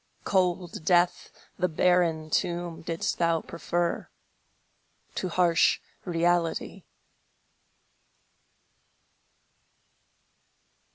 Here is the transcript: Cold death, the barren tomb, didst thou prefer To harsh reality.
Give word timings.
Cold 0.23 0.83
death, 0.83 1.29
the 1.59 1.67
barren 1.67 2.31
tomb, 2.31 2.81
didst 2.81 3.19
thou 3.19 3.39
prefer 3.39 4.09
To 5.13 5.29
harsh 5.29 5.79
reality. 6.05 6.85